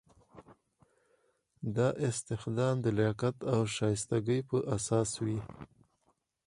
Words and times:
دا 1.75 1.87
استخدام 2.07 2.75
د 2.81 2.85
لیاقت 2.97 3.37
او 3.53 3.59
شایستګۍ 3.75 4.39
په 4.49 4.57
اساس 4.75 5.09
وي. 5.25 5.39